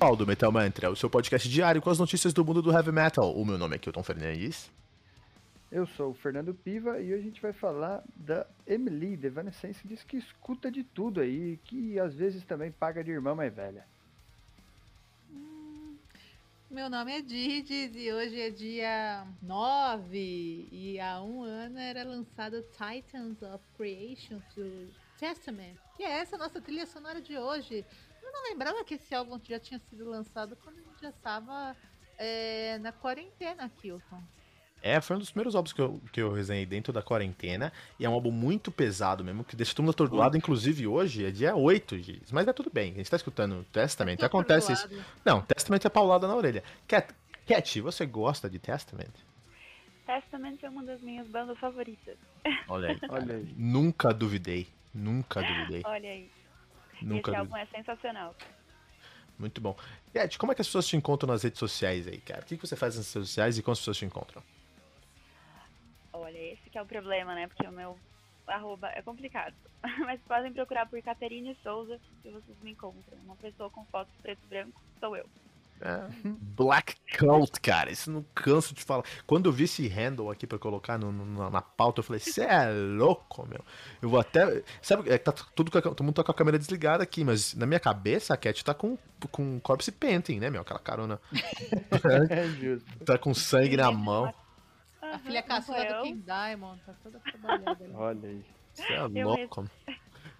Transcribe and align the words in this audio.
Paulo 0.00 0.16
do 0.16 0.26
Metal 0.26 0.50
Mantra, 0.50 0.90
o 0.90 0.96
seu 0.96 1.10
podcast 1.10 1.46
diário 1.46 1.82
com 1.82 1.90
as 1.90 1.98
notícias 1.98 2.32
do 2.32 2.42
mundo 2.42 2.62
do 2.62 2.72
heavy 2.72 2.90
metal. 2.90 3.36
O 3.36 3.44
meu 3.44 3.58
nome 3.58 3.76
é 3.76 3.78
Kilton 3.78 4.02
Fernandes. 4.02 4.70
Eu 5.70 5.86
sou 5.86 6.12
o 6.12 6.14
Fernando 6.14 6.54
Piva 6.54 6.98
e 6.98 7.12
hoje 7.12 7.20
a 7.20 7.24
gente 7.26 7.42
vai 7.42 7.52
falar 7.52 8.02
da 8.16 8.46
Emily, 8.66 9.14
The 9.18 9.26
Evanescence, 9.26 9.86
diz 9.86 10.02
que 10.02 10.16
escuta 10.16 10.70
de 10.70 10.84
tudo 10.84 11.20
aí, 11.20 11.60
que 11.64 12.00
às 12.00 12.14
vezes 12.14 12.42
também 12.44 12.72
paga 12.72 13.04
de 13.04 13.10
irmã 13.10 13.34
mais 13.34 13.54
velha. 13.54 13.84
Meu 16.70 16.88
nome 16.88 17.18
é 17.18 17.20
Didis 17.20 17.94
e 17.94 18.10
hoje 18.10 18.40
é 18.40 18.48
dia 18.48 19.26
9 19.42 20.68
e 20.72 20.98
há 20.98 21.20
um 21.20 21.42
ano 21.42 21.78
era 21.78 22.04
lançado 22.04 22.64
Titans 22.72 23.42
of 23.42 23.62
Creation 23.76 24.40
to 24.54 24.62
Testament, 25.18 25.76
que 25.94 26.02
é 26.02 26.20
essa 26.20 26.38
nossa 26.38 26.58
trilha 26.58 26.86
sonora 26.86 27.20
de 27.20 27.36
hoje. 27.36 27.84
Eu 28.30 28.32
não 28.32 28.44
lembrava 28.44 28.84
que 28.84 28.94
esse 28.94 29.12
álbum 29.12 29.40
já 29.42 29.58
tinha 29.58 29.80
sido 29.80 30.08
lançado 30.08 30.56
quando 30.62 30.78
a 30.78 30.82
gente 30.82 31.02
já 31.02 31.10
estava 31.10 31.76
é, 32.16 32.78
na 32.78 32.92
quarentena, 32.92 33.68
Kilton. 33.68 34.22
É, 34.82 35.00
foi 35.00 35.16
um 35.16 35.18
dos 35.18 35.30
primeiros 35.30 35.54
álbuns 35.56 35.72
que 35.72 35.82
eu, 35.82 36.00
que 36.12 36.22
eu 36.22 36.32
resenhei 36.32 36.64
dentro 36.64 36.92
da 36.92 37.02
quarentena. 37.02 37.72
E 37.98 38.04
é 38.04 38.08
um 38.08 38.14
álbum 38.14 38.30
muito 38.30 38.70
pesado 38.70 39.24
mesmo, 39.24 39.44
que 39.44 39.56
deixa 39.56 39.74
todo 39.74 39.84
mundo 39.84 39.90
atordoado. 39.90 40.36
Inclusive 40.36 40.86
hoje 40.86 41.26
é 41.26 41.30
dia 41.30 41.56
8 41.56 41.98
de. 41.98 42.22
Mas 42.30 42.46
é 42.46 42.52
tudo 42.52 42.70
bem, 42.72 42.92
a 42.92 42.96
gente 42.96 43.10
tá 43.10 43.16
escutando 43.16 43.66
Testament. 43.72 44.16
Tô 44.16 44.26
Acontece 44.26 44.72
isso. 44.72 44.88
Não, 45.24 45.42
Testament 45.42 45.84
é 45.84 45.88
paulada 45.88 46.28
na 46.28 46.34
orelha. 46.34 46.62
Cat, 46.86 47.12
Cat, 47.46 47.80
você 47.80 48.06
gosta 48.06 48.48
de 48.48 48.60
Testament? 48.60 49.12
Testament 50.06 50.58
é 50.62 50.68
uma 50.68 50.84
das 50.84 51.00
minhas 51.02 51.26
bandas 51.26 51.58
favoritas. 51.58 52.16
Olha 52.68 52.90
aí. 52.90 53.00
Olha 53.10 53.34
aí. 53.34 53.54
Nunca 53.56 54.14
duvidei. 54.14 54.68
Nunca 54.94 55.42
duvidei. 55.42 55.82
Olha 55.84 56.10
aí. 56.10 56.30
Nunca 57.02 57.30
Esse 57.30 57.38
álbum 57.38 57.56
é 57.56 57.66
sensacional. 57.66 58.34
Muito 59.38 59.60
bom. 59.60 59.74
Cat, 60.12 60.38
como 60.38 60.52
é 60.52 60.54
que 60.54 60.60
as 60.60 60.68
pessoas 60.68 60.86
te 60.86 60.96
encontram 60.96 61.28
nas 61.28 61.42
redes 61.42 61.58
sociais 61.58 62.06
aí, 62.06 62.20
cara? 62.20 62.42
O 62.42 62.44
que 62.44 62.56
que 62.56 62.66
você 62.66 62.76
faz 62.76 62.96
nas 62.96 63.12
redes 63.12 63.28
sociais 63.28 63.56
e 63.56 63.62
como 63.62 63.72
as 63.72 63.78
pessoas 63.78 63.96
te 63.96 64.04
encontram? 64.04 64.42
Olha, 66.12 66.38
esse 66.38 66.68
que 66.68 66.76
é 66.76 66.82
o 66.82 66.86
problema, 66.86 67.34
né? 67.34 67.46
Porque 67.46 67.66
o 67.66 67.72
meu 67.72 67.98
arroba 68.46 68.90
é 68.94 69.00
complicado. 69.00 69.54
Mas 70.04 70.20
podem 70.22 70.52
procurar 70.52 70.86
por 70.86 71.00
Caterine 71.00 71.56
Souza 71.62 71.98
que 72.22 72.30
vocês 72.30 72.58
me 72.62 72.72
encontram. 72.72 73.18
Uma 73.24 73.36
pessoa 73.36 73.70
com 73.70 73.84
fotos 73.86 74.12
preto 74.20 74.40
e 74.44 74.48
branco 74.48 74.80
sou 74.98 75.16
eu. 75.16 75.26
É, 75.82 76.04
Black 76.56 76.94
Cult, 77.18 77.58
cara, 77.60 77.90
isso 77.90 78.10
não 78.10 78.22
canso 78.34 78.74
de 78.74 78.82
falar. 78.84 79.02
Quando 79.26 79.46
eu 79.48 79.52
vi 79.52 79.64
esse 79.64 79.88
handle 79.88 80.30
aqui 80.30 80.46
pra 80.46 80.58
colocar 80.58 80.98
no- 80.98 81.10
no- 81.10 81.24
na, 81.24 81.48
na 81.48 81.62
pauta, 81.62 82.00
eu 82.00 82.04
falei, 82.04 82.20
você 82.20 82.42
é 82.42 82.70
louco, 82.70 83.46
meu. 83.48 83.64
Eu 84.02 84.10
vou 84.10 84.20
até. 84.20 84.62
Sabe, 84.82 85.08
é, 85.10 85.16
que 85.16 85.24
tá 85.24 85.32
tudo 85.32 85.70
com 85.70 85.78
a- 85.78 85.82
todo 85.82 86.04
mundo 86.04 86.14
tá 86.16 86.22
com 86.22 86.30
a 86.32 86.34
câmera 86.34 86.58
desligada 86.58 87.02
aqui, 87.02 87.24
mas 87.24 87.54
na 87.54 87.64
minha 87.64 87.80
cabeça 87.80 88.34
a 88.34 88.36
Cat 88.36 88.62
tá 88.62 88.74
com, 88.74 88.98
com 89.30 89.58
corpse 89.60 89.90
painting, 89.90 90.38
né, 90.38 90.50
meu? 90.50 90.60
Aquela 90.60 90.80
carona. 90.80 91.18
É 92.30 92.46
justo. 92.48 93.04
Tá 93.04 93.16
com 93.16 93.32
sangue 93.32 93.76
na 93.76 93.90
mão. 93.90 94.32
A 95.00 95.18
filha 95.18 95.42
caçula 95.42 95.78
sou 95.88 95.96
do. 95.96 96.02
King 96.04 96.22
Diamond 96.22 96.80
tá 96.84 96.92
toda 97.02 97.18
trabalhada 97.20 97.84
ali. 97.84 97.92
Olha 97.94 98.28
aí. 98.28 98.44
Você 98.74 98.92
é 98.92 99.02
louco. 99.24 99.70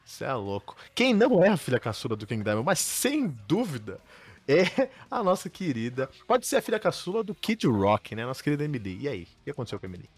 Você 0.05 0.25
é 0.25 0.33
louco. 0.35 0.77
Quem 0.95 1.15
não 1.15 1.43
é 1.43 1.49
a 1.49 1.57
filha 1.57 1.81
caçula 1.81 2.15
do 2.15 2.27
King 2.27 2.45
Diamond, 2.45 2.65
mas 2.67 2.79
sem 2.79 3.29
dúvida 3.49 4.01
é 4.53 4.91
a 5.11 5.23
nossa 5.23 5.49
querida. 5.51 6.09
Pode 6.27 6.47
ser 6.47 6.57
a 6.57 6.63
filha 6.63 6.79
caçula 6.79 7.23
do 7.23 7.35
Kid 7.35 7.67
Rock, 7.67 8.15
né? 8.15 8.25
Nossa 8.27 8.43
querida 8.43 8.65
Emily. 8.65 8.99
E 9.01 9.09
aí? 9.09 9.23
O 9.23 9.45
que 9.45 9.51
aconteceu 9.51 9.79
com 9.79 9.87
a 9.87 9.89
Emily? 9.89 10.09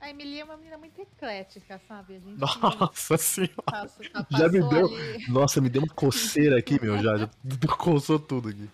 A 0.00 0.08
Emily 0.08 0.40
é 0.40 0.44
uma 0.44 0.56
menina 0.56 0.78
muito 0.78 0.98
eclética, 1.00 1.78
sabe? 1.86 2.16
A 2.16 2.18
gente 2.20 2.38
Nossa 2.40 3.18
senhora. 3.18 3.52
tá- 3.66 3.86
Já 4.30 4.48
me 4.48 4.60
deu. 4.68 4.86
ali- 4.86 5.26
Nossa, 5.28 5.60
me 5.60 5.68
deu 5.68 5.82
uma 5.82 5.92
coceira 5.94 6.58
aqui, 6.58 6.80
meu. 6.80 6.98
Já, 6.98 7.16
já 7.18 7.28
coçou 7.78 8.18
tudo 8.18 8.48
aqui. 8.48 8.68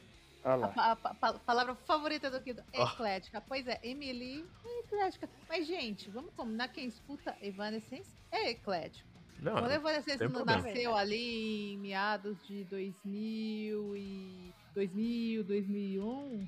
Olha 0.45 0.67
A, 0.77 0.93
a 0.93 0.99
a 1.23 1.33
palavra 1.35 1.75
favorita 1.87 2.31
do 2.31 2.41
Kido, 2.41 2.63
Ah. 2.73 2.83
eclética. 2.93 3.43
Pois 3.49 3.67
é, 3.67 3.81
Emily 3.83 4.45
é 4.65 4.79
eclética. 4.85 5.29
Mas, 5.49 5.67
gente, 5.67 6.09
vamos 6.11 6.33
combinar 6.37 6.69
quem 6.69 6.87
escuta 6.87 7.35
Evanescence 7.43 8.09
é 8.31 8.51
eclético. 8.51 9.09
Não, 9.41 9.53
Quando 9.55 9.73
Evanescence 9.73 10.29
não 10.29 10.45
nasceu 10.45 10.97
ali 10.97 11.73
em 11.75 11.79
meados 11.79 12.37
de 12.47 12.63
2000 12.65 13.97
e 13.97 14.53
2000, 14.77 15.43
2001, 15.43 16.47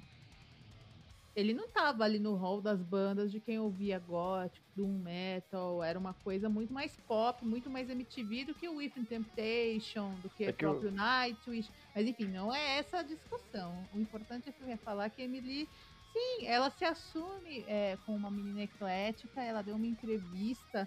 ele 1.34 1.55
não 1.55 1.66
tava 1.69 2.05
ali 2.05 2.19
no 2.19 2.34
hall 2.34 2.61
das 2.61 2.83
bandas 2.83 3.33
de 3.33 3.41
quem 3.41 3.59
ouvia 3.59 3.99
gótico, 3.99 4.66
doom 4.77 4.99
metal, 4.99 5.83
era 5.83 5.99
uma 5.99 6.12
coisa 6.12 6.47
muito 6.47 6.71
mais 6.71 6.94
pop, 7.06 7.43
muito 7.43 7.71
mais 7.71 7.89
MTV 7.89 8.44
do 8.44 8.55
que 8.55 8.69
o 8.69 8.77
Within 8.77 9.05
Temptation, 9.06 10.21
do 10.21 10.28
que 10.28 10.44
É 10.44 10.53
que 10.53 10.59
próprio 10.59 10.91
Nightwish. 10.91 11.72
Mas 11.94 12.06
enfim, 12.06 12.28
não 12.28 12.55
é 12.55 12.78
essa 12.78 12.99
a 12.99 13.03
discussão. 13.03 13.89
O 13.91 13.99
importante 13.99 14.53
é 14.66 14.77
falar 14.77 15.09
que 15.09 15.22
a 15.22 15.25
Emily, 15.25 15.71
sim, 16.12 16.47
ela 16.47 16.69
se 16.69 16.84
assume 16.84 17.65
é, 17.66 17.97
como 18.05 18.19
uma 18.19 18.31
menina 18.31 18.62
eclética, 18.62 19.43
ela 19.43 19.62
deu 19.62 19.77
uma 19.77 19.87
entrevista 19.87 20.87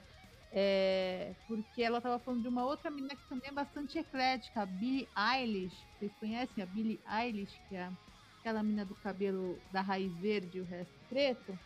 é, 0.54 1.32
porque 1.48 1.82
ela 1.82 2.02
tava 2.02 2.20
falando 2.20 2.42
de 2.42 2.48
uma 2.48 2.66
outra 2.66 2.92
menina 2.92 3.16
que 3.16 3.30
também 3.30 3.50
é 3.50 3.54
bastante 3.54 3.98
eclética, 3.98 4.62
a 4.62 4.66
Billie 4.66 5.08
Eilish. 5.16 5.76
Vocês 5.98 6.12
conhecem 6.20 6.64
a 6.64 6.66
Billie 6.66 7.00
Eilish, 7.10 7.58
que 7.70 7.76
é 7.76 7.90
aquela 8.40 8.62
menina 8.62 8.84
do 8.84 8.96
cabelo 8.96 9.58
da 9.72 9.82
raiz 9.82 10.14
verde 10.18 10.58
e 10.58 10.62
o 10.62 10.66
resto 10.66 10.94
preto? 11.08 11.58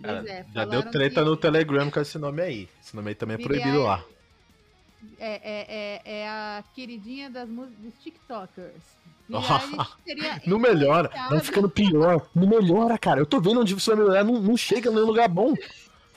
Pois 0.00 0.26
é, 0.26 0.46
já 0.54 0.64
deu 0.64 0.88
treta 0.88 1.22
que 1.22 1.28
no 1.28 1.36
Telegram 1.36 1.90
com 1.90 2.00
esse 2.00 2.18
nome 2.18 2.40
aí. 2.40 2.68
Esse 2.80 2.94
nome 2.94 3.08
aí 3.08 3.14
também 3.16 3.34
é 3.34 3.36
Billie 3.36 3.60
proibido 3.60 3.82
lá. 3.82 4.04
É, 5.18 5.32
é, 5.32 6.02
é, 6.04 6.20
é 6.20 6.28
a 6.28 6.64
queridinha 6.74 7.30
das 7.30 7.48
dos 7.48 7.94
TikTokers. 8.00 9.00
Não 10.46 10.58
melhora, 10.58 11.08
vai 11.28 11.40
ficando 11.40 11.70
pior. 11.70 12.28
Não 12.34 12.48
melhora, 12.48 12.98
cara. 12.98 13.20
Eu 13.20 13.26
tô 13.26 13.40
vendo 13.40 13.60
onde 13.60 13.74
você 13.74 13.90
vai 13.90 14.00
melhorar, 14.00 14.24
não, 14.24 14.40
não 14.40 14.56
chega 14.56 14.90
no 14.90 15.04
lugar 15.04 15.28
bom. 15.28 15.54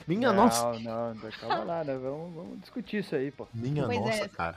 Minha 0.06 0.32
não, 0.32 0.44
nossa. 0.44 0.78
não, 0.80 1.14
não, 1.14 1.30
calma 1.40 1.64
lá, 1.64 1.84
né? 1.84 1.96
Vamos, 1.96 2.34
vamos 2.34 2.60
discutir 2.60 2.98
isso 2.98 3.14
aí, 3.14 3.30
pô. 3.30 3.46
Minha 3.54 3.84
Pois 3.84 4.00
nossa, 4.00 4.24
é, 4.24 4.28
cara. 4.28 4.56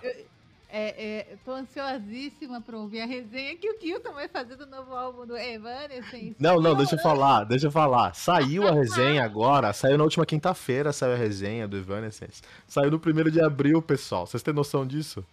É, 0.69 1.19
é, 1.19 1.28
eu 1.31 1.38
tô 1.46 1.52
ansiosíssima 1.52 2.59
pra 2.59 2.78
ouvir 2.78 3.00
a 3.00 3.06
resenha 3.06 3.56
que 3.56 3.69
o 3.69 3.78
Kilton 3.78 4.12
vai 4.12 4.28
fazer 4.28 4.58
do 4.58 4.66
novo 4.66 4.94
álbum 4.94 5.25
do 5.25 5.38
Evanescence. 5.38 6.35
Não, 6.40 6.59
não, 6.59 6.75
deixa 6.75 6.96
eu 6.96 7.00
falar, 7.00 7.46
deixa 7.46 7.68
eu 7.68 7.72
falar. 7.72 8.13
Saiu 8.13 8.68
a 8.68 8.72
resenha 8.72 9.24
agora, 9.24 9.72
saiu 9.72 9.97
na 9.97 10.03
última 10.03 10.25
quinta-feira, 10.25 10.91
saiu 10.91 11.13
a 11.13 11.18
resenha 11.18 11.68
do 11.68 11.78
Evanescence. 11.78 12.41
Saiu 12.68 12.91
no 12.91 13.00
primeiro 13.00 13.31
de 13.31 13.40
abril, 13.40 13.81
pessoal. 13.81 14.28
Vocês 14.28 14.44
têm 14.44 14.53
noção 14.53 14.85
disso? 14.85 15.25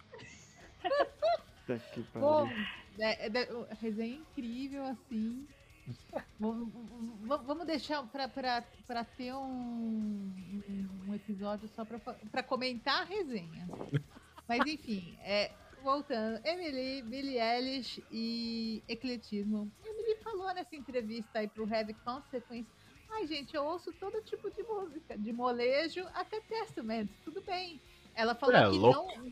Pariu. 2.13 2.49
é, 2.99 3.27
é, 3.27 3.29
é, 3.29 3.49
resenha 3.81 4.15
incrível, 4.15 4.85
assim. 4.85 5.45
Vamos, 6.39 7.65
deixar 7.65 8.03
pra 8.87 9.03
ter 9.03 9.33
um, 9.33 10.31
um- 11.07 11.13
episódio 11.13 11.67
só 11.75 11.85
pra 11.85 12.43
comentar 12.43 13.01
a 13.01 13.05
resenha. 13.05 13.67
Mas 14.47 14.59
enfim, 14.65 15.17
é, 15.21 15.51
voltando. 15.83 16.39
Emily, 16.45 17.01
Billie 17.03 17.39
Eilish 17.39 18.03
e 18.11 18.83
ecletismo. 18.87 19.71
Emily 19.85 20.15
falou 20.23 20.53
nessa 20.53 20.75
entrevista 20.75 21.39
aí 21.39 21.47
pro 21.47 21.67
Heavy 21.67 21.93
Consequence. 21.93 22.67
Ai, 23.11 23.25
gente, 23.27 23.55
eu 23.55 23.63
ouço 23.63 23.93
todo 23.93 24.21
tipo 24.23 24.49
de 24.51 24.61
música, 24.63 25.17
de 25.17 25.31
molejo 25.31 26.05
até 26.13 26.41
Testament, 26.41 27.07
tudo 27.23 27.41
bem. 27.41 27.79
Ela 28.13 28.35
falou 28.35 28.55
É 28.55 28.69
que 28.69 28.77
louco. 28.77 29.19
não, 29.21 29.31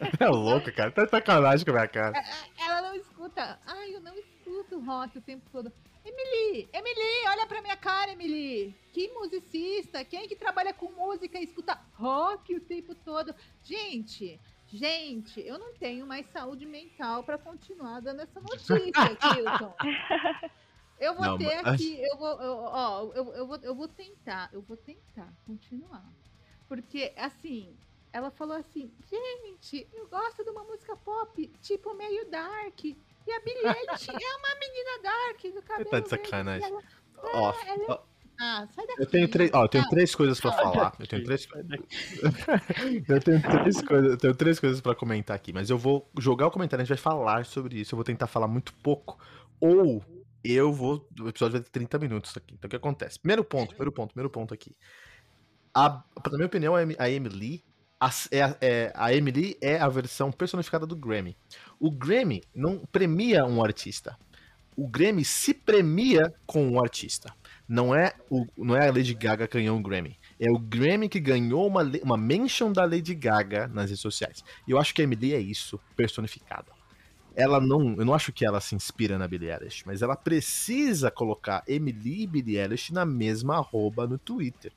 É 0.18 0.26
louco, 0.28 0.72
cara. 0.72 0.90
Tá 0.90 1.06
sacanagem 1.06 1.64
com 1.64 1.70
a 1.70 1.74
minha 1.74 1.88
cara. 1.88 2.24
ela 2.58 2.82
não 2.82 2.94
escuta. 2.96 3.58
Ai, 3.66 3.94
eu 3.94 4.00
não 4.00 4.12
escuto 4.14 4.31
rock 4.80 5.18
o 5.18 5.22
tempo 5.22 5.48
todo. 5.50 5.72
Emily, 6.04 6.68
Emily, 6.72 7.26
olha 7.28 7.46
pra 7.46 7.62
minha 7.62 7.76
cara, 7.76 8.10
Emily. 8.12 8.74
Que 8.92 9.08
musicista, 9.12 10.04
quem 10.04 10.24
é 10.24 10.28
que 10.28 10.34
trabalha 10.36 10.72
com 10.74 10.90
música 10.92 11.38
e 11.38 11.44
escuta 11.44 11.78
rock 11.94 12.54
o 12.56 12.60
tempo 12.60 12.94
todo? 12.94 13.34
Gente, 13.62 14.40
gente, 14.66 15.40
eu 15.40 15.58
não 15.58 15.72
tenho 15.74 16.06
mais 16.06 16.26
saúde 16.32 16.66
mental 16.66 17.22
pra 17.22 17.38
continuar 17.38 18.00
dando 18.00 18.20
essa 18.20 18.40
notícia, 18.40 18.92
Kilton. 19.16 19.74
Eu 20.98 21.14
vou 21.14 21.24
Não, 21.26 21.38
ter 21.38 21.62
mas- 21.62 21.74
aqui, 21.74 22.00
eu 22.00 22.16
vou, 22.16 22.40
eu, 22.40 22.52
ó, 22.58 23.12
eu, 23.14 23.34
eu 23.34 23.46
vou, 23.46 23.56
eu 23.62 23.74
vou 23.74 23.88
tentar, 23.88 24.48
eu 24.52 24.60
vou 24.62 24.76
tentar 24.76 25.32
continuar. 25.46 26.04
Porque, 26.68 27.12
assim, 27.16 27.76
ela 28.12 28.30
falou 28.30 28.56
assim, 28.56 28.90
gente, 29.10 29.86
eu 29.92 30.06
gosto 30.08 30.44
de 30.44 30.50
uma 30.50 30.62
música 30.64 30.96
pop, 30.96 31.46
tipo 31.60 31.94
meio 31.94 32.28
dark. 32.30 32.80
E 33.26 33.32
a 33.32 33.36
Eilish 33.36 34.08
é 34.10 34.36
uma 34.36 34.54
menina 34.60 35.02
dark 35.02 35.42
do 35.54 35.62
cabelo 35.62 35.90
Tá 35.90 36.00
de 36.00 36.08
sacanagem. 36.08 36.68
ela- 36.68 36.82
Ó, 37.34 37.54
ela- 37.66 37.84
ó, 37.88 38.00
Ah, 38.40 38.66
sai 38.74 38.86
daqui. 38.86 39.02
eu 39.02 39.06
tenho 39.06 39.28
três, 39.28 39.50
ó, 39.54 39.64
eu 39.64 39.68
tenho 39.68 39.88
três 39.88 40.14
coisas 40.14 40.40
pra 40.40 40.52
Sai 40.52 40.62
falar. 40.64 40.94
Eu 40.98 41.06
tenho 41.06 41.24
três, 41.24 41.46
eu 43.08 43.20
tenho 43.20 43.40
três 43.42 43.80
coisas, 43.82 44.10
eu 44.12 44.18
tenho 44.18 44.34
três 44.34 44.58
coisas 44.60 44.80
para 44.80 44.94
comentar 44.94 45.36
aqui, 45.36 45.52
mas 45.52 45.70
eu 45.70 45.78
vou 45.78 46.10
jogar 46.18 46.46
o 46.46 46.50
comentário, 46.50 46.82
a 46.82 46.84
gente 46.84 46.96
vai 46.96 47.02
falar 47.02 47.44
sobre 47.44 47.80
isso. 47.80 47.94
Eu 47.94 47.96
vou 47.96 48.04
tentar 48.04 48.26
falar 48.26 48.48
muito 48.48 48.74
pouco 48.82 49.18
ou 49.60 50.04
eu 50.44 50.72
vou, 50.72 51.06
o 51.20 51.28
episódio 51.28 51.52
vai 51.52 51.60
ter 51.62 51.70
30 51.70 51.98
minutos 51.98 52.36
aqui. 52.36 52.54
Então 52.54 52.66
o 52.66 52.70
que 52.70 52.76
acontece? 52.76 53.18
Primeiro 53.20 53.44
ponto, 53.44 53.68
primeiro 53.68 53.92
ponto, 53.92 54.08
primeiro 54.12 54.30
ponto 54.30 54.52
aqui. 54.52 54.74
A, 55.74 55.88
na 56.30 56.36
minha 56.36 56.46
opinião, 56.46 56.74
a 56.74 57.10
Emily, 57.10 57.64
a, 58.06 58.10
é, 58.30 58.42
a- 58.42 58.56
é- 58.60 58.92
a 58.94 59.14
Emily 59.14 59.56
é 59.60 59.78
a 59.78 59.88
versão 59.88 60.30
personificada 60.32 60.86
do 60.86 60.96
Grammy. 60.96 61.36
O 61.78 61.90
Grammy 61.90 62.42
não 62.54 62.78
premia 62.90 63.44
um 63.44 63.62
artista. 63.62 64.16
O 64.76 64.88
Grammy 64.88 65.24
se 65.24 65.52
premia 65.54 66.32
com 66.46 66.66
um 66.66 66.80
artista. 66.80 67.32
Não 67.68 67.94
é, 67.94 68.12
o, 68.30 68.46
não 68.56 68.76
é 68.76 68.88
a 68.88 68.92
Lady 68.92 69.14
Gaga 69.14 69.46
que 69.46 69.58
ganhou 69.58 69.78
o 69.78 69.82
Grammy. 69.82 70.18
É 70.38 70.50
o 70.50 70.58
Grammy 70.58 71.08
que 71.08 71.20
ganhou 71.20 71.66
uma, 71.66 71.82
uma 72.02 72.16
mention 72.16 72.72
da 72.72 72.84
Lady 72.84 73.14
Gaga 73.14 73.68
nas 73.68 73.86
redes 73.86 74.00
sociais. 74.00 74.42
E 74.66 74.70
eu 74.70 74.78
acho 74.78 74.94
que 74.94 75.00
a 75.00 75.04
Emily 75.04 75.34
é 75.34 75.40
isso, 75.40 75.78
personificada. 75.96 76.72
Ela 77.34 77.60
não. 77.60 77.94
Eu 77.96 78.04
não 78.04 78.14
acho 78.14 78.32
que 78.32 78.44
ela 78.44 78.60
se 78.60 78.74
inspira 78.74 79.16
na 79.18 79.26
Billie 79.26 79.50
Eilish, 79.50 79.84
mas 79.86 80.02
ela 80.02 80.16
precisa 80.16 81.10
colocar 81.10 81.62
Emily 81.66 82.22
e 82.24 82.26
Billie 82.26 82.58
Eilish 82.58 82.92
na 82.92 83.06
mesma 83.06 83.56
arroba 83.56 84.06
no 84.06 84.18
Twitter. 84.18 84.72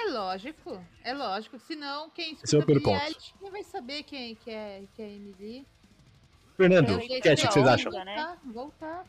É 0.00 0.10
lógico, 0.10 0.84
é 1.02 1.12
lógico. 1.12 1.58
Senão, 1.58 2.08
quem 2.10 2.34
Esse 2.34 2.54
é 2.54 2.58
o 2.58 2.60
escuta 2.60 2.66
primeiro 2.66 2.84
Billie 2.84 2.98
ponto. 3.00 3.04
Eilish, 3.18 3.34
quem 3.38 3.50
vai 3.50 3.62
saber 3.64 4.02
quem 4.04 4.34
que 4.36 4.50
é, 4.50 4.84
que 4.94 5.02
é 5.02 5.10
Emily? 5.10 5.66
Fernando, 6.56 6.86
sei 6.86 6.96
o 6.96 7.00
que 7.00 7.20
que 7.20 7.36
vocês 7.36 7.56
é 7.66 7.68
acham? 7.70 7.92
onda, 7.92 8.04
né? 8.04 8.16
Voltar, 8.16 8.38
voltar. 8.52 9.06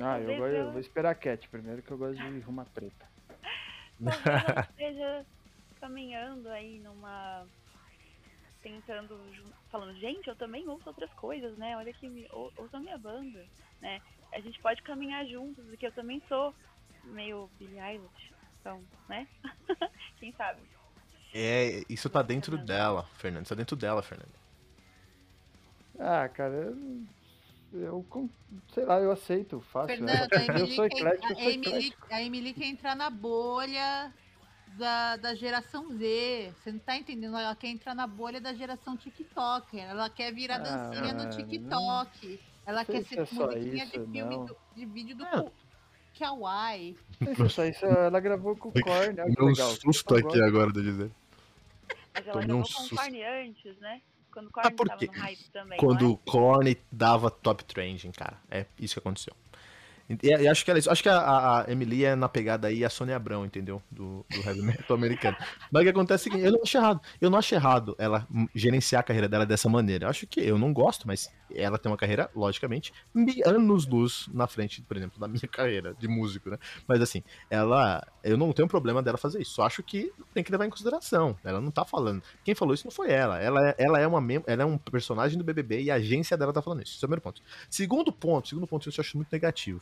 Ah, 0.00 0.18
eu, 0.20 0.36
go- 0.38 0.46
eu 0.46 0.70
vou 0.72 0.80
esperar 0.80 1.10
a 1.10 1.14
Cat 1.14 1.48
primeiro, 1.48 1.82
que 1.82 1.90
eu 1.90 1.98
gosto 1.98 2.16
de 2.16 2.22
arrumar 2.42 2.64
treta. 2.66 3.08
Talvez 4.00 4.26
ela 4.26 4.66
esteja 4.70 5.26
caminhando 5.80 6.48
aí 6.48 6.78
numa. 6.80 7.46
Tentando. 8.62 9.18
Falando, 9.70 9.94
gente, 9.98 10.28
eu 10.28 10.36
também 10.36 10.66
ouço 10.68 10.88
outras 10.88 11.10
coisas, 11.14 11.56
né? 11.56 11.76
Olha 11.76 11.92
que 11.92 12.08
me... 12.08 12.26
ou- 12.30 12.52
ouço 12.56 12.76
a 12.76 12.80
minha 12.80 12.98
banda, 12.98 13.46
né? 13.80 14.00
A 14.32 14.40
gente 14.40 14.58
pode 14.60 14.82
caminhar 14.82 15.24
juntos, 15.26 15.64
porque 15.66 15.86
eu 15.86 15.92
também 15.92 16.22
sou 16.28 16.54
meio 17.04 17.48
Billie 17.58 17.78
Eilish. 17.80 18.32
Então, 18.60 18.82
né? 19.08 19.26
Quem 20.18 20.32
sabe? 20.32 20.60
É, 21.34 21.82
isso 21.88 22.10
tá 22.10 22.22
dentro 22.22 22.58
dela, 22.58 23.08
Fernando. 23.14 23.44
Isso 23.44 23.54
tá 23.54 23.58
dentro 23.58 23.76
dela, 23.76 24.02
Fernando. 24.02 24.32
Ah, 25.98 26.28
cara, 26.28 26.52
eu, 26.54 27.04
eu 27.72 28.30
sei 28.72 28.84
lá, 28.84 29.00
eu 29.00 29.10
aceito, 29.12 29.60
fácil. 29.60 29.96
Fernando, 29.96 30.32
a 30.32 30.36
eu 30.44 30.56
Emily, 30.56 30.74
sou 30.74 30.88
quer, 30.88 30.96
eclético, 30.96 31.32
eu 31.32 31.38
a, 31.38 31.50
Emily, 31.52 31.94
a 32.10 32.22
Emily 32.22 32.52
quer 32.52 32.66
entrar 32.66 32.96
na 32.96 33.10
bolha 33.10 34.12
da, 34.78 35.16
da 35.16 35.34
geração 35.34 35.90
Z. 35.96 36.52
Você 36.58 36.72
não 36.72 36.78
tá 36.80 36.96
entendendo? 36.96 37.36
Ela 37.36 37.54
quer 37.54 37.68
entrar 37.68 37.94
na 37.94 38.06
bolha 38.06 38.40
da 38.40 38.52
geração 38.52 38.96
TikToker. 38.96 39.80
Ela 39.84 40.10
quer 40.10 40.32
virar 40.32 40.56
Ah, 40.56 40.58
dancinha 40.90 41.12
no 41.14 41.30
TikTok. 41.30 42.40
Ela 42.66 42.84
sei 42.84 42.96
quer 42.96 43.02
se 43.02 43.08
ser 43.14 43.20
é 43.20 43.26
só 43.26 43.46
musiquinha 43.46 43.84
isso, 43.84 43.98
de 44.00 44.12
filme 44.12 44.36
do- 44.46 44.56
de 44.74 44.86
vídeo 44.86 45.16
do 45.16 45.24
Ah. 45.24 45.44
Kawaii. 46.18 46.96
É 47.20 47.68
isso, 47.68 47.84
ela 47.86 48.20
gravou 48.20 48.56
com 48.56 48.68
o 48.70 48.72
Korn, 48.72 49.14
que 49.14 49.34
Deu 49.34 49.44
um 49.44 49.48
legal. 49.48 49.70
susto 49.70 50.14
aqui 50.14 50.26
Agora- 50.40 50.46
agora 50.46 50.72
de 50.72 50.82
dizer. 50.82 51.10
Mas 52.14 52.26
ela 52.26 52.32
Tomei 52.40 52.44
um 52.44 52.48
gravou 52.48 52.62
com 52.62 52.68
susto. 52.68 52.94
o 52.94 52.96
Korn 52.98 53.22
antes, 53.24 53.78
né? 53.78 54.00
Quando 54.32 54.46
o 54.46 54.50
Korn 54.50 54.68
Ah, 54.68 54.70
por 54.70 54.86
tava 54.88 54.98
quê? 55.00 55.06
no 55.06 55.12
hype 55.12 55.50
também. 55.50 55.78
Quando 55.78 56.02
não 56.02 56.10
o 56.12 56.16
Korn 56.16 56.76
dava 56.90 57.30
top 57.30 57.64
trending, 57.64 58.12
cara. 58.12 58.38
É 58.50 58.64
isso 58.78 58.94
que 58.94 59.00
aconteceu. 59.00 59.34
E, 60.22 60.48
acho 60.48 60.64
que, 60.64 60.70
ela, 60.70 60.80
acho 60.88 61.02
que 61.02 61.08
a, 61.08 61.60
a- 61.60 61.64
Emily 61.70 62.04
é 62.04 62.16
na 62.16 62.28
pegada 62.28 62.66
aí 62.66 62.84
a 62.84 62.90
Sônia 62.90 63.14
Abrão, 63.14 63.44
entendeu? 63.44 63.80
Do, 63.90 64.26
do 64.28 64.40
heavy 64.44 64.60
metal 64.60 64.96
americano. 64.96 65.36
Mas 65.70 65.82
o 65.82 65.84
que 65.84 65.90
acontece 65.90 66.28
é 66.28 66.30
o 66.30 66.32
seguinte, 66.32 66.46
eu 66.46 66.52
não 66.52 66.62
acho 66.62 66.76
errado. 66.76 67.00
Eu 67.20 67.30
não 67.30 67.38
acho 67.38 67.54
errado 67.54 67.94
ela 67.96 68.26
gerenciar 68.54 69.00
a 69.00 69.02
carreira 69.04 69.28
dela 69.28 69.46
dessa 69.46 69.68
maneira. 69.68 70.06
Eu 70.06 70.10
acho 70.10 70.26
que 70.26 70.40
eu 70.40 70.58
não 70.58 70.72
gosto, 70.72 71.06
mas 71.06 71.30
ela 71.54 71.78
tem 71.78 71.90
uma 71.90 71.96
carreira, 71.98 72.28
logicamente, 72.34 72.92
anos 73.46 73.86
luz 73.86 74.28
na 74.32 74.46
frente, 74.48 74.82
por 74.82 74.96
exemplo, 74.96 75.20
da 75.20 75.28
minha 75.28 75.40
carreira 75.46 75.94
de 75.94 76.08
músico, 76.08 76.50
né? 76.50 76.58
Mas 76.88 77.00
assim, 77.00 77.22
ela. 77.48 78.04
Eu 78.22 78.36
não 78.36 78.52
tenho 78.52 78.68
problema 78.68 79.02
dela 79.02 79.16
fazer 79.16 79.40
isso. 79.40 79.52
Só 79.52 79.62
acho 79.62 79.82
que 79.82 80.12
tem 80.34 80.42
que 80.42 80.50
levar 80.50 80.66
em 80.66 80.70
consideração. 80.70 81.36
Ela 81.44 81.60
não 81.60 81.70
tá 81.70 81.84
falando. 81.84 82.22
Quem 82.44 82.54
falou 82.54 82.74
isso 82.74 82.84
não 82.86 82.90
foi 82.92 83.10
ela. 83.12 83.38
Ela 83.40 83.68
é, 83.70 83.74
ela 83.78 83.98
é, 84.00 84.06
uma, 84.06 84.20
ela 84.46 84.62
é 84.62 84.66
um 84.66 84.76
personagem 84.76 85.38
do 85.38 85.44
BBB 85.44 85.82
e 85.82 85.90
a 85.90 85.94
agência 85.94 86.36
dela 86.36 86.52
tá 86.52 86.60
falando 86.60 86.82
isso. 86.82 86.96
Esse 86.96 87.04
é 87.04 87.06
o 87.06 87.08
primeiro 87.08 87.22
ponto. 87.22 87.40
Segundo 87.68 88.12
ponto, 88.12 88.48
segundo 88.48 88.66
ponto, 88.66 88.88
eu 88.88 88.92
acho 88.98 89.16
muito 89.16 89.28
negativo. 89.32 89.80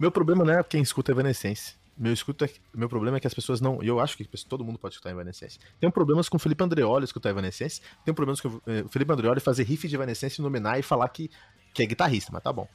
Meu 0.00 0.10
problema 0.10 0.46
não 0.46 0.58
é 0.58 0.62
quem 0.62 0.80
escuta 0.80 1.12
Evanescence. 1.12 1.74
Meu, 1.94 2.14
escuta, 2.14 2.48
meu 2.74 2.88
problema 2.88 3.18
é 3.18 3.20
que 3.20 3.26
as 3.26 3.34
pessoas 3.34 3.60
não. 3.60 3.82
Eu 3.82 4.00
acho 4.00 4.16
que 4.16 4.24
todo 4.46 4.64
mundo 4.64 4.78
pode 4.78 4.94
escutar 4.94 5.10
Evanescence. 5.10 5.58
Tenho 5.78 5.92
problemas 5.92 6.26
com 6.26 6.38
o 6.38 6.40
Felipe 6.40 6.64
Andreoli 6.64 7.04
escutar 7.04 7.28
Evanescence. 7.28 7.82
Tenho 8.02 8.14
problemas 8.14 8.40
com 8.40 8.48
eh, 8.66 8.80
o 8.80 8.88
Felipe 8.88 9.12
Andreoli 9.12 9.40
fazer 9.40 9.64
riff 9.64 9.86
de 9.86 9.94
Evanescence, 9.94 10.40
nominar 10.40 10.78
e 10.78 10.82
falar 10.82 11.06
que, 11.10 11.30
que 11.74 11.82
é 11.82 11.86
guitarrista, 11.86 12.30
mas 12.32 12.42
tá 12.42 12.50
bom. 12.50 12.66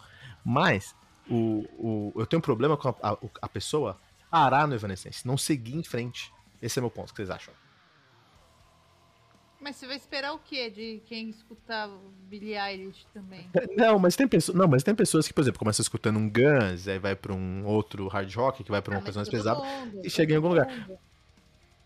Mas 0.46 0.96
o, 1.28 1.66
o, 1.80 2.14
eu 2.16 2.28
tenho 2.28 2.38
um 2.38 2.44
problema 2.44 2.78
com 2.78 2.90
a, 2.90 2.96
a, 3.02 3.18
a 3.42 3.50
pessoa 3.50 3.98
parar 4.30 4.68
no 4.68 4.76
Evanescence, 4.76 5.26
não 5.26 5.36
seguir 5.36 5.76
em 5.76 5.84
frente. 5.84 6.32
Esse 6.62 6.78
é 6.78 6.82
meu 6.82 6.92
ponto, 6.92 7.10
o 7.10 7.12
que 7.12 7.18
vocês 7.18 7.32
acham? 7.32 7.52
Mas 9.60 9.78
você 9.78 9.88
vai 9.88 9.96
esperar 9.96 10.34
o 10.34 10.38
quê 10.40 10.70
de 10.70 11.02
quem 11.08 11.30
escutar 11.30 11.90
Billie 12.30 12.56
Eilish 12.56 13.06
também? 13.14 13.50
Não, 13.76 13.98
mas 13.98 14.16
tem 14.16 14.28
pessoas, 14.28 14.56
não, 14.58 14.68
mas 14.68 14.84
tem 14.84 14.94
pessoas 14.94 15.28
que, 15.28 15.34
por 15.34 15.42
exemplo, 15.42 15.58
começam 15.60 15.82
escutando 15.82 16.18
um 16.20 16.30
Guns, 16.30 16.88
aí 16.88 17.00
vai 17.00 17.16
pra 17.16 17.34
um 17.34 17.66
outro 17.66 18.08
hard 18.08 18.32
rock, 18.36 18.64
que 18.64 18.70
vai 18.72 18.82
pra 18.82 18.94
uma 18.94 19.00
Ah, 19.00 19.04
coisa 19.04 19.20
mais 19.20 19.30
pesada. 19.30 19.60
mundo, 19.64 20.02
e 20.04 20.10
chega 20.10 20.34
em 20.34 20.36
algum 20.36 20.50
lugar. 20.50 20.68
mundo. 20.68 21.00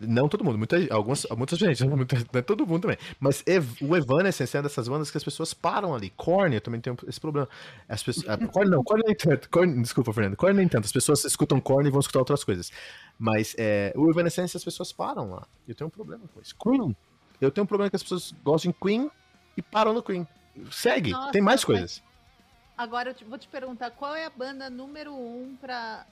Não 0.02 0.30
todo 0.30 0.46
mundo, 0.46 0.58
muita, 0.58 0.78
algumas, 0.94 1.26
muita 1.38 1.58
gente, 1.58 1.84
não 1.86 1.98
muita- 1.98 2.16
não 2.18 2.40
é 2.40 2.42
todo 2.42 2.66
mundo 2.66 2.82
também. 2.84 2.98
Mas 3.20 3.44
Ev- 3.46 3.82
o 3.82 3.96
Evanescence 3.98 4.56
é 4.56 4.60
uma 4.60 4.64
dessas 4.64 4.88
bandas 4.88 5.12
que 5.12 5.18
as 5.18 5.24
pessoas 5.24 5.54
param 5.54 5.94
ali. 5.94 6.10
Korn, 6.12 6.56
eu 6.56 6.62
também 6.62 6.80
tenho 6.80 6.98
esse 7.06 7.20
problema. 7.20 7.48
As 7.88 8.02
pessoas, 8.02 8.28
ah, 8.30 8.38
Korn 8.48 8.70
não, 8.70 8.82
Korn 8.84 9.04
nem 9.06 9.14
tanto. 9.16 9.50
Korn, 9.50 9.82
desculpa, 9.82 10.14
Fernando. 10.14 10.38
Korn 10.38 10.56
nem 10.56 10.68
tanto. 10.70 10.86
As 10.86 10.92
pessoas 10.94 11.26
escutam 11.26 11.60
Korn 11.60 11.88
e 11.88 11.92
vão 11.92 12.00
escutar 12.00 12.20
outras 12.20 12.46
coisas. 12.46 12.72
Mas 13.18 13.54
é, 13.58 13.92
o 13.96 14.10
Evanescence 14.10 14.56
as 14.56 14.64
pessoas 14.64 14.92
param 14.94 15.32
lá. 15.32 15.46
Eu 15.68 15.76
tenho 15.76 15.88
um 15.90 15.92
problema 15.92 16.24
com 16.34 16.40
isso. 16.42 16.56
Queen. 16.58 16.96
Eu 17.42 17.52
tenho 17.52 17.64
um 17.64 17.68
problema 17.68 17.90
que 17.90 17.96
as 17.96 18.04
pessoas 18.04 18.34
gostam 18.44 18.72
de 18.72 18.78
Queen 18.80 19.10
e 19.56 19.62
param 19.62 19.94
no 19.94 20.04
Queen. 20.04 20.28
Segue, 20.72 21.12
Nossa, 21.12 21.32
tem 21.32 21.42
mais 21.42 21.62
mas- 21.62 21.66
coisas. 21.66 22.04
Agora 22.78 23.10
eu 23.10 23.14
te- 23.14 23.26
vou 23.26 23.38
te 23.38 23.48
perguntar, 23.48 23.92
qual 23.92 24.16
é 24.16 24.26
a 24.26 24.30
banda 24.30 24.70
número 24.70 25.14
um 25.14 25.56
pra 25.60 26.06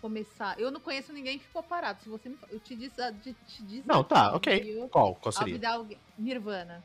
começar? 0.00 0.58
Eu 0.58 0.70
não 0.70 0.80
conheço 0.80 1.12
ninguém 1.12 1.38
que 1.38 1.44
ficou 1.44 1.62
parado. 1.62 2.00
Se 2.02 2.08
você 2.08 2.28
me, 2.28 2.36
eu 2.50 2.58
te 2.58 2.74
disse, 2.74 2.96
te, 3.22 3.34
te 3.46 3.62
disse 3.62 3.86
Não, 3.86 4.02
tá, 4.02 4.34
ok. 4.34 4.88
Qual? 4.90 5.14
Qual 5.16 5.32
seria? 5.32 5.70
alguém- 5.70 5.98
Nirvana. 6.18 6.82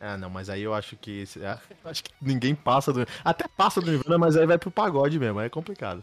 Ah, 0.00 0.16
não, 0.18 0.28
mas 0.28 0.48
aí 0.50 0.62
eu 0.62 0.74
acho 0.74 0.96
que. 0.96 1.20
esse- 1.22 1.38
eu 1.40 1.56
acho 1.84 2.04
que 2.04 2.10
ninguém 2.20 2.54
passa 2.54 2.92
do. 2.92 3.06
Até 3.24 3.46
passa 3.48 3.80
do 3.80 3.90
Nirvana, 3.90 4.18
mas 4.18 4.36
aí 4.36 4.46
vai 4.46 4.58
pro 4.58 4.70
pagode 4.70 5.18
mesmo, 5.18 5.38
aí 5.38 5.46
é 5.46 5.50
complicado. 5.50 6.00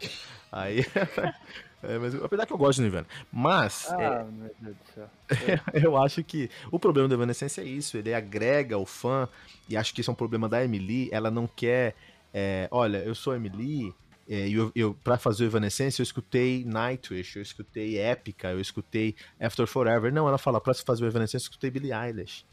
Aí. 0.50 0.80
é, 1.82 1.98
mas, 1.98 2.14
apesar 2.14 2.46
que 2.46 2.52
eu 2.52 2.58
gosto 2.58 2.78
do 2.78 2.82
Nirvana. 2.82 3.06
Mas 3.32 3.86
é, 3.92 4.06
Ah, 4.06 4.24
meu 4.24 4.50
Deus 4.58 4.76
do 4.76 4.92
céu. 4.94 5.10
eu 5.74 5.96
acho 5.96 6.22
que 6.24 6.50
o 6.70 6.78
problema 6.78 7.08
do 7.08 7.14
Evanescence 7.14 7.60
é 7.60 7.64
isso. 7.64 7.96
Ele 7.96 8.12
agrega 8.14 8.76
o 8.78 8.86
fã, 8.86 9.28
e 9.68 9.76
acho 9.76 9.94
que 9.94 10.00
isso 10.00 10.10
é 10.10 10.12
um 10.12 10.16
problema 10.16 10.48
da 10.48 10.64
Emily. 10.64 11.08
Ela 11.12 11.30
não 11.30 11.46
quer. 11.46 11.94
é, 12.34 12.68
olha, 12.70 12.98
eu 12.98 13.14
sou 13.14 13.32
a 13.32 13.36
Emily. 13.36 13.94
é, 14.28 14.48
E 14.48 14.54
eu, 14.54 14.72
eu, 14.74 14.94
pra 15.04 15.16
fazer 15.18 15.44
o 15.44 15.46
Evanescence, 15.46 16.00
eu 16.00 16.04
escutei 16.04 16.64
Nightwish, 16.64 17.36
eu 17.36 17.42
escutei 17.42 17.98
Épica, 17.98 18.50
eu 18.50 18.60
escutei 18.60 19.14
After 19.40 19.66
Forever. 19.66 20.12
Não, 20.12 20.26
ela 20.28 20.38
fala, 20.38 20.60
pra 20.60 20.74
fazer 20.74 21.04
o 21.04 21.06
Evanescence, 21.06 21.44
eu 21.44 21.48
escutei 21.48 21.70
Billie 21.70 21.92
Eilish. 21.92 22.44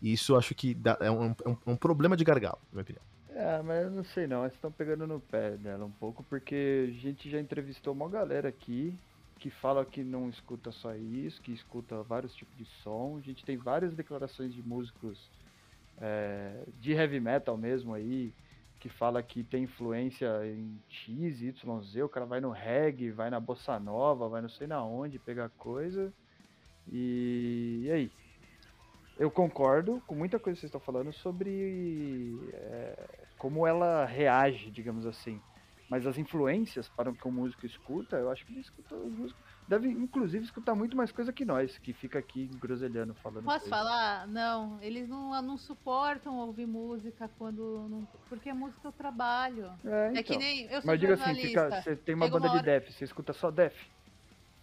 E 0.00 0.12
isso 0.12 0.36
acho 0.36 0.54
que 0.54 0.74
dá- 0.74 0.98
é, 1.00 1.10
um, 1.10 1.30
é 1.44 1.48
um- 1.48 1.58
é 1.66 1.70
um 1.70 1.76
problema 1.76 2.16
de 2.16 2.24
gargalo, 2.24 2.58
na 2.70 2.76
minha 2.76 2.82
opinião. 2.82 3.04
É, 3.28 3.60
mas 3.62 3.84
eu 3.84 3.90
não 3.90 4.04
sei 4.04 4.26
não, 4.26 4.46
estão 4.46 4.72
pegando 4.72 5.06
no 5.06 5.20
pé 5.20 5.56
dela 5.58 5.84
um 5.84 5.92
pouco, 5.92 6.24
porque 6.24 6.86
a 6.88 6.92
gente 6.92 7.28
já 7.28 7.40
entrevistou 7.40 7.92
uma 7.92 8.08
galera 8.08 8.48
aqui 8.48 9.00
que 9.38 9.50
fala 9.50 9.84
que 9.84 10.02
não 10.04 10.30
escuta 10.30 10.72
só 10.72 10.94
isso, 10.94 11.42
que 11.42 11.52
escuta 11.52 12.02
vários 12.02 12.34
tipos 12.34 12.56
de 12.56 12.64
som. 12.64 13.18
A 13.18 13.20
gente 13.20 13.44
tem 13.44 13.58
várias 13.58 13.94
declarações 13.94 14.54
de 14.54 14.62
músicos 14.62 15.30
é, 15.98 16.64
de 16.74 16.92
heavy 16.92 17.20
metal 17.20 17.56
mesmo 17.58 17.94
aí, 17.94 18.34
que 18.80 18.88
fala 18.88 19.22
que 19.22 19.44
tem 19.44 19.64
influência 19.64 20.28
em 20.46 20.82
X, 20.88 21.42
Y, 21.42 21.82
Z, 21.82 22.02
o 22.04 22.08
cara 22.08 22.26
vai 22.26 22.40
no 22.40 22.50
reggae, 22.50 23.10
vai 23.12 23.30
na 23.30 23.40
bossa 23.40 23.78
nova, 23.80 24.28
vai 24.28 24.42
não 24.42 24.48
sei 24.48 24.66
na 24.66 24.84
onde 24.84 25.18
pegar 25.18 25.50
coisa. 25.50 26.14
E, 26.86 27.82
e 27.86 27.90
aí? 27.92 28.12
Eu 29.18 29.30
concordo 29.30 30.02
com 30.06 30.14
muita 30.14 30.38
coisa 30.38 30.56
que 30.56 30.60
vocês 30.60 30.68
estão 30.68 30.80
falando 30.80 31.12
sobre 31.12 32.38
é, 32.52 33.08
como 33.38 33.66
ela 33.66 34.04
reage, 34.04 34.70
digamos 34.70 35.06
assim. 35.06 35.40
Mas 35.88 36.04
as 36.04 36.18
influências 36.18 36.88
para 36.88 37.10
o 37.10 37.14
que 37.14 37.28
o 37.28 37.30
músico 37.30 37.64
escuta, 37.64 38.16
eu 38.16 38.28
acho 38.28 38.44
que 38.44 38.52
ele 38.52 38.60
escuta 38.60 38.94
os 38.96 39.12
músicos. 39.12 39.40
Deve, 39.68 39.88
inclusive, 39.88 40.44
escutar 40.44 40.74
muito 40.74 40.96
mais 40.96 41.12
coisa 41.12 41.32
que 41.32 41.44
nós, 41.44 41.78
que 41.78 41.92
fica 41.92 42.18
aqui 42.18 42.46
groselhando, 42.58 43.14
falando. 43.14 43.44
Posso 43.44 43.60
coisa. 43.60 43.70
falar? 43.70 44.26
Não, 44.26 44.80
eles 44.82 45.08
não, 45.08 45.40
não 45.42 45.56
suportam 45.56 46.38
ouvir 46.38 46.66
música 46.66 47.30
quando. 47.38 47.86
Não, 47.88 48.06
porque 48.28 48.48
a 48.50 48.54
música 48.54 48.80
é 48.84 48.88
o 48.88 48.92
trabalho. 48.92 49.70
É, 49.84 50.06
É 50.08 50.10
então. 50.10 50.22
que 50.24 50.36
nem. 50.36 50.64
Eu 50.66 50.82
sou 50.82 50.90
Mas 50.90 51.00
diga 51.00 51.14
assim, 51.14 51.34
fica, 51.36 51.70
você 51.82 51.94
tem 51.96 52.14
uma 52.16 52.26
Chega 52.26 52.36
banda 52.38 52.48
uma 52.48 52.60
de 52.62 52.68
hora- 52.68 52.80
def, 52.80 52.92
você 52.92 53.04
escuta 53.04 53.32
só 53.32 53.50
def. 53.52 53.74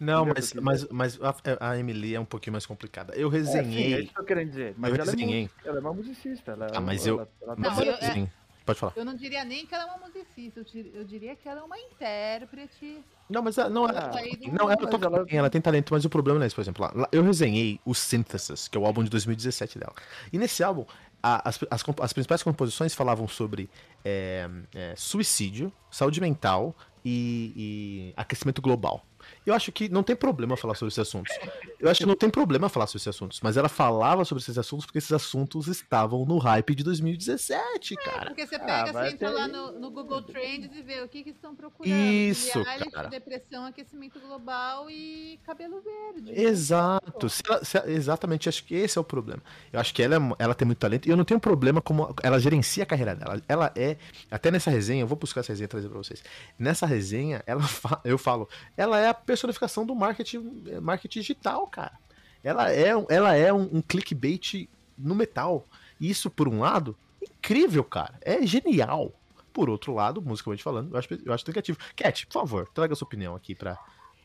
Não, 0.03 0.25
mas, 0.25 0.53
mas, 0.53 0.87
mas 0.89 1.19
a, 1.21 1.69
a 1.71 1.77
Emily 1.79 2.13
é 2.15 2.19
um 2.19 2.25
pouquinho 2.25 2.51
mais 2.53 2.65
complicada. 2.65 3.13
Eu 3.15 3.29
É, 3.29 3.31
sim, 3.31 3.37
é 3.37 3.61
resenhei. 3.61 3.99
isso 4.03 4.13
que 4.13 4.19
eu 4.19 4.25
quero 4.25 4.45
dizer. 4.45 4.73
Mas 4.77 4.89
Eu 4.91 4.95
ela 4.95 5.03
é, 5.03 5.11
resenhei. 5.15 5.41
música, 5.43 5.69
ela 5.69 5.77
é 5.77 5.81
uma 5.81 5.93
musicista. 5.93 6.51
Ela, 6.51 6.67
Ah, 6.73 6.81
mas 6.81 7.07
ela, 7.07 7.21
eu- 7.21 7.27
ela, 7.47 7.55
Não, 7.57 7.75
tá- 7.75 7.85
eu- 7.85 7.93
é- 7.93 8.13
Sim. 8.13 8.29
Pode 8.65 8.79
falar. 8.79 8.93
Eu 8.95 9.03
não 9.03 9.13
diria 9.13 9.43
nem 9.43 9.65
que 9.65 9.75
ela 9.75 9.83
é 9.83 9.87
uma 9.87 10.07
musicista, 10.07 10.61
eu, 10.61 10.63
dir- 10.63 10.91
eu 10.95 11.03
diria 11.03 11.35
que 11.35 11.49
ela 11.49 11.59
é 11.59 11.63
uma 11.63 11.77
intérprete. 11.77 12.99
Não, 13.29 13.41
mas 13.41 13.57
ela- 13.57 13.69
não, 13.69 13.87
ela, 13.89 14.09
não, 14.51 14.69
ela 14.71 14.77
mas 14.81 14.89
toca 14.89 15.05
ela- 15.05 15.25
bem, 15.25 15.37
ela 15.37 15.49
tem 15.49 15.59
talento, 15.59 15.93
mas 15.93 16.05
o 16.05 16.09
problema 16.09 16.39
não 16.39 16.43
é 16.43 16.47
esse, 16.47 16.55
por 16.55 16.61
exemplo. 16.61 16.89
lá- 16.95 17.09
eu 17.11 17.21
resenhei 17.23 17.79
o 17.85 17.93
Synthesis, 17.93 18.69
que 18.69 18.77
é 18.77 18.79
o 18.81 18.85
álbum 18.85 19.03
de 19.03 19.09
2017 19.09 19.77
dela. 19.77 19.93
E 20.31 20.37
nesse 20.37 20.63
álbum, 20.63 20.85
a- 21.21 21.49
as, 21.49 21.59
as, 21.69 21.83
as 22.01 22.13
principais 22.13 22.41
composições 22.41 22.93
falavam 22.95 23.27
sobre 23.27 23.69
é, 24.05 24.49
é, 24.73 24.93
suicídio, 24.97 25.71
saúde 25.91 26.19
mental 26.21 26.73
e, 27.03 27.53
e 27.55 28.13
aquecimento 28.15 28.61
global. 28.61 29.05
Eu 29.45 29.53
acho 29.53 29.71
que 29.71 29.89
não 29.89 30.03
tem 30.03 30.15
problema 30.15 30.55
falar 30.55 30.75
sobre 30.75 30.89
esses 30.89 30.99
assuntos. 30.99 31.33
Eu 31.79 31.89
acho 31.89 31.99
que 31.99 32.05
não 32.05 32.15
tem 32.15 32.29
problema 32.29 32.69
falar 32.69 32.87
sobre 32.87 32.97
esses 32.97 33.07
assuntos, 33.09 33.39
mas 33.41 33.57
ela 33.57 33.67
falava 33.69 34.23
sobre 34.25 34.41
esses 34.41 34.57
assuntos 34.57 34.85
porque 34.85 34.97
esses 34.99 35.11
assuntos 35.11 35.67
estavam 35.67 36.25
no 36.25 36.37
hype 36.37 36.73
de 36.75 36.83
2017, 36.83 37.95
cara. 37.97 38.27
Porque 38.27 38.45
você 38.47 38.55
Ah, 38.55 38.59
pega, 38.59 38.93
vai 38.93 39.09
você 39.09 39.15
entra 39.15 39.29
ter- 39.29 39.35
lá 39.35 39.47
no, 39.47 39.71
no 39.79 39.91
Google 39.91 40.21
Trends 40.21 40.75
e 40.75 40.81
vê 40.81 41.01
o 41.01 41.07
que, 41.07 41.23
que 41.23 41.29
estão 41.31 41.55
procurando. 41.55 41.91
Isso, 41.93 42.57
Eilish, 42.59 42.91
cara. 42.91 43.09
depressão, 43.09 43.65
aquecimento 43.65 44.19
global 44.19 44.89
e 44.89 45.39
cabelo 45.45 45.81
verde. 45.81 46.31
Exato, 46.39 47.29
se 47.29 47.43
ela- 47.47 47.63
se 47.65 47.77
ela- 47.77 47.89
exatamente, 47.91 48.47
acho 48.47 48.63
que 48.63 48.75
esse 48.75 48.97
é 48.97 49.01
o 49.01 49.03
problema. 49.03 49.41
Eu 49.71 49.79
acho 49.79 49.93
que 49.93 50.01
ela, 50.01 50.15
é 50.15 50.19
ela 50.39 50.55
tem 50.55 50.65
muito 50.65 50.79
talento 50.79 51.05
e 51.07 51.09
eu 51.11 51.17
não 51.17 51.25
tenho 51.25 51.39
problema 51.39 51.81
como 51.81 52.13
ela 52.23 52.39
gerencia 52.39 52.83
a 52.83 52.85
carreira 52.85 53.15
dela. 53.15 53.41
Ela 53.47 53.71
é, 53.75 53.97
até 54.31 54.49
nessa 54.51 54.69
resenha, 54.71 55.01
eu 55.01 55.07
vou 55.07 55.17
buscar 55.17 55.41
essa 55.41 55.51
resenha 55.51 55.65
e 55.65 55.67
trazer 55.67 55.89
pra 55.89 55.97
vocês. 55.97 56.23
Nessa 56.57 56.85
resenha, 56.85 57.43
ela 57.45 57.61
fa- 57.67 58.01
eu 58.05 58.17
falo, 58.17 58.47
ela 58.77 58.99
é 58.99 59.07
a 59.09 59.13
personificação 59.33 59.85
do 59.85 59.95
marketing, 59.95 60.63
eh, 60.67 60.79
marketing 60.79 61.19
digital, 61.19 61.65
cara. 61.67 61.97
Ela 62.43 62.71
é, 62.71 62.89
ela 63.09 63.35
é 63.35 63.51
um, 63.53 63.77
um 63.77 63.81
clickbait 63.81 64.69
no 64.97 65.15
metal. 65.15 65.65
Isso, 65.99 66.29
por 66.29 66.47
um 66.47 66.59
lado, 66.59 66.95
incrível, 67.21 67.83
cara. 67.83 68.17
É 68.21 68.45
genial. 68.45 69.11
Por 69.51 69.69
outro 69.69 69.93
lado, 69.93 70.21
musicalmente 70.21 70.63
falando, 70.63 70.91
eu 70.93 70.97
acho, 70.97 71.13
eu 71.13 71.33
acho 71.33 71.47
negativo. 71.47 71.77
Cat, 71.95 72.25
por 72.27 72.33
favor, 72.33 72.67
traga 72.73 72.95
sua 72.95 73.05
opinião 73.05 73.35
aqui 73.35 73.53
pra 73.55 73.77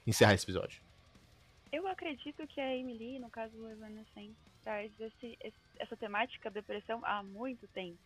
encerrar 0.07 0.35
esse 0.35 0.45
episódio. 0.45 0.81
Eu 1.71 1.87
acredito 1.87 2.47
que 2.47 2.61
a 2.61 2.75
Emily, 2.75 3.19
no 3.19 3.29
caso 3.29 3.55
do 3.55 3.69
Evanescence, 3.69 4.35
traz 4.65 4.91
esse- 4.99 5.39
essa 5.79 5.97
temática 5.97 6.51
depressão 6.51 7.01
há 7.05 7.23
muito 7.23 7.67
tempo, 7.69 7.99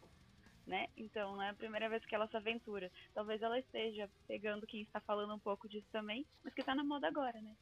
né? 0.66 0.86
Então 0.96 1.34
não 1.36 1.42
é 1.42 1.50
a 1.50 1.54
primeira 1.54 1.88
vez 1.88 2.04
que 2.04 2.14
ela 2.14 2.26
se 2.28 2.36
aventura. 2.36 2.90
Talvez 3.14 3.40
ela 3.42 3.58
esteja 3.58 4.08
pegando 4.28 4.66
quem 4.66 4.82
está 4.82 5.00
falando 5.00 5.34
um 5.34 5.38
pouco 5.38 5.68
disso 5.68 5.86
também, 5.92 6.24
mas 6.44 6.54
que 6.54 6.62
tá 6.62 6.74
na 6.74 6.84
moda 6.84 7.08
agora, 7.08 7.40
né? 7.40 7.54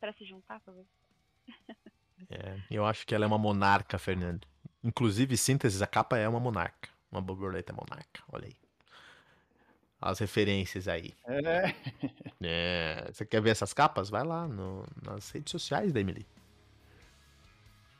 Pra 0.00 0.12
se 0.14 0.24
juntar, 0.24 0.60
talvez. 0.60 0.86
É, 2.30 2.58
eu 2.70 2.84
acho 2.84 3.06
que 3.06 3.14
ela 3.14 3.24
é 3.24 3.28
uma 3.28 3.38
monarca, 3.38 3.98
Fernando. 3.98 4.48
Inclusive, 4.82 5.36
síntese, 5.36 5.84
a 5.84 5.86
capa 5.86 6.16
é 6.18 6.26
uma 6.28 6.40
monarca. 6.40 6.88
Uma 7.12 7.20
borboleta 7.20 7.72
monarca, 7.72 8.22
olha 8.32 8.46
aí. 8.46 8.56
As 10.00 10.18
referências 10.18 10.88
aí. 10.88 11.14
É, 11.26 11.74
É, 12.42 13.10
você 13.12 13.24
quer 13.24 13.40
ver 13.40 13.50
essas 13.50 13.72
capas? 13.72 14.08
Vai 14.10 14.24
lá 14.24 14.48
no- 14.48 14.84
nas 15.04 15.30
redes 15.30 15.50
sociais 15.52 15.92
da 15.92 16.00
Emily. 16.00 16.26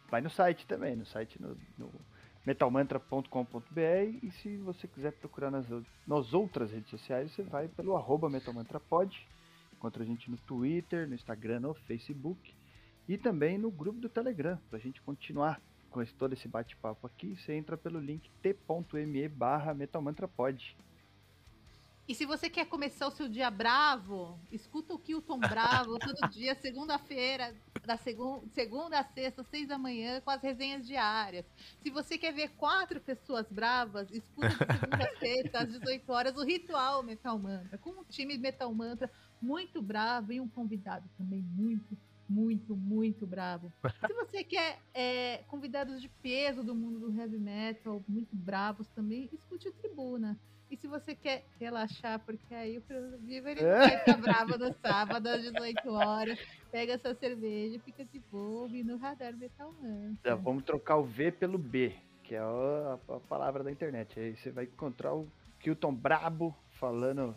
vai 0.09 0.21
no 0.21 0.31
site 0.31 0.66
também, 0.66 0.97
no 0.97 1.05
site 1.05 1.40
no, 1.40 1.57
no 1.76 1.93
metalmantra.com.br 2.47 4.19
e 4.23 4.31
se 4.31 4.57
você 4.59 4.87
quiser 4.87 5.12
procurar 5.12 5.50
nas, 5.50 5.67
nas 6.07 6.33
outras 6.33 6.71
redes 6.71 6.88
sociais, 6.88 7.33
você 7.33 7.43
vai 7.43 7.67
pelo 7.67 7.97
arroba 7.97 8.31
metalmantrapod. 8.31 9.26
Encontra 9.75 10.05
a 10.05 10.07
gente 10.07 10.31
no 10.31 10.37
Twitter, 10.38 11.09
no 11.09 11.15
Instagram, 11.15 11.61
no 11.61 11.75
Facebook 11.75 12.55
e 13.09 13.19
também 13.19 13.59
no 13.59 13.71
grupo 13.71 13.99
do 13.99 14.09
Telegram. 14.09 14.59
Pra 14.71 14.79
gente 14.79 15.03
continuar 15.03 15.61
com 15.91 16.05
todo 16.05 16.35
esse 16.35 16.47
bate-papo 16.47 17.07
aqui, 17.07 17.37
você 17.37 17.53
entra 17.55 17.76
pelo 17.76 17.99
link 17.99 18.31
t.me 18.41 19.29
barra 19.29 19.75
metalmantrapod. 19.75 20.76
E 22.09 22.15
se 22.15 22.25
você 22.25 22.49
quer 22.49 22.67
começar 22.67 23.09
o 23.09 23.11
seu 23.11 23.29
dia 23.29 23.51
bravo, 23.51 24.39
escuta 24.53 24.95
o 24.95 24.99
Kilton 24.99 25.41
Bravo 25.41 25.99
todo 25.99 26.31
dia, 26.31 26.55
segunda-feira, 26.55 27.53
da 27.85 27.97
segun, 27.97 28.47
segunda 28.55 29.01
a 29.01 29.05
sexta, 29.05 29.43
seis 29.43 29.67
da 29.67 29.77
manhã, 29.77 30.21
com 30.21 30.31
as 30.31 30.41
resenhas 30.41 30.87
diárias. 30.87 31.45
Se 31.81 31.91
você 31.91 32.17
quer 32.17 32.33
ver 32.33 32.51
quatro 32.51 33.01
pessoas 33.01 33.51
bravas, 33.51 34.09
escuta 34.13 34.51
de 34.51 34.79
segunda 34.79 35.05
a 35.05 35.19
sexta, 35.19 35.59
às 35.59 35.69
18 35.69 36.13
horas, 36.13 36.37
o 36.37 36.45
Ritual 36.45 37.03
Metal 37.03 37.37
Mantra, 37.37 37.77
com 37.79 37.91
um 37.91 38.05
time 38.05 38.39
Metal 38.39 38.73
Mantra 38.73 39.11
muito 39.43 39.83
bravo 39.83 40.33
e 40.33 40.41
um 40.41 40.49
convidado 40.49 41.09
também 41.19 41.43
muito, 41.43 41.99
muito, 42.29 42.77
muito 42.77 43.27
bravo. 43.27 43.73
Se 44.07 44.15
você 44.15 44.45
quer 44.45 44.79
é, 44.95 45.39
convidados 45.49 46.01
de 46.01 46.09
peso 46.09 46.63
do 46.63 46.73
mundo 46.73 47.01
do 47.01 47.13
heavy 47.13 47.39
metal, 47.39 48.05
muito 48.07 48.37
bravos 48.37 48.87
também, 48.91 49.29
escute 49.33 49.69
o 49.69 49.73
Tribuna. 49.73 50.39
E 50.71 50.77
se 50.77 50.89
você 50.89 51.15
quer 51.15 51.45
relaxar, 51.61 52.19
porque 52.21 52.53
aí 52.53 52.79
o 52.79 52.83
Vivo 53.21 53.49
ele 53.49 53.63
vai 53.63 53.99
ficar 53.99 54.17
bravo 54.17 54.59
no 54.59 54.73
sábado 54.73 55.29
às 55.29 55.41
18 55.41 55.89
horas, 55.93 56.39
pega 56.73 56.95
essa 56.95 57.15
cerveja, 57.15 57.79
fica 57.85 58.05
de 58.05 58.19
boa 58.19 58.69
e 58.71 58.83
no 58.83 58.97
radar 58.97 59.37
Metal 59.37 59.73
Mantra. 59.81 60.19
Já 60.25 60.35
vamos 60.35 60.65
trocar 60.65 60.97
o 60.97 61.05
V 61.05 61.31
pelo 61.31 61.57
B, 61.57 61.95
que 62.25 62.35
é 62.35 62.41
a, 62.41 62.99
a 63.09 63.21
palavra 63.21 63.63
da 63.63 63.71
internet. 63.71 64.19
Aí 64.19 64.37
você 64.37 64.51
vai 64.51 64.65
encontrar 64.65 65.15
o 65.15 65.29
Kilton 65.61 65.95
Brabo 65.95 66.55
falando, 66.73 67.37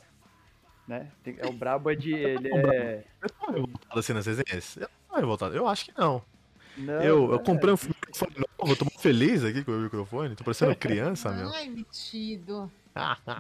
né? 0.88 1.12
Tem- 1.24 1.38
é 1.38 1.46
o 1.46 1.54
Brabo 1.54 1.92
é 1.92 1.96
de 1.96 2.12
ele 2.18 2.50
é 2.50 3.06
Eu 3.22 3.30
tô 3.30 3.52
revoltado 3.52 4.00
assim 4.00 4.14
nas 4.14 4.26
resenhas? 4.26 4.76
Eu 4.76 4.90
não 4.90 5.10
tô 5.10 5.16
revoltado. 5.16 5.56
Eu 5.56 5.68
acho 5.68 5.86
que 5.86 5.94
não. 5.96 6.24
não, 6.76 6.94
eu, 7.04 7.32
eu 7.32 7.36
é, 7.36 7.44
comprei 7.44 7.72
um 7.72 7.78
microfone 7.78 8.34
novo, 8.38 8.74
eu 8.74 8.76
tô 8.76 8.86
muito 8.86 9.00
feliz 9.00 9.44
aqui 9.44 9.64
com 9.64 9.70
o 9.70 9.74
meu 9.76 9.84
microfone. 9.84 10.36
Tô 10.36 10.44
parecendo 10.44 10.74
criança, 10.76 11.32
meu. 11.32 11.54
Ai, 11.54 11.70
metido. 11.70 12.72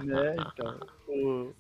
Né? 0.03 0.35
Então, 0.53 0.79
o 1.07 1.53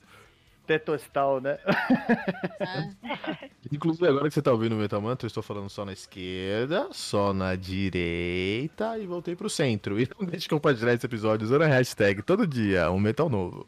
Tetostal, 0.69 1.41
né? 1.41 1.55
tá? 1.55 3.39
Inclusive, 3.71 4.07
agora 4.07 4.27
que 4.27 4.33
você 4.35 4.41
tá 4.41 4.51
ouvindo 4.51 4.73
o 4.73 4.77
Metal 4.77 5.01
Mantra, 5.01 5.25
eu 5.25 5.29
estou 5.29 5.41
falando 5.41 5.67
só 5.69 5.83
na 5.83 5.93
esquerda, 5.93 6.89
só 6.91 7.33
na 7.33 7.55
direita 7.55 8.97
e 8.99 9.07
voltei 9.07 9.35
pro 9.35 9.49
centro. 9.49 9.99
E 9.99 10.07
não 10.19 10.27
deixe 10.27 10.43
de 10.43 10.49
compartilhar 10.49 10.93
esse 10.93 11.05
episódio 11.05 11.45
usando 11.45 11.63
a 11.63 11.67
hashtag 11.67 12.21
todo 12.21 12.45
dia, 12.45 12.91
um 12.91 12.99
metal 12.99 13.29
novo. 13.29 13.67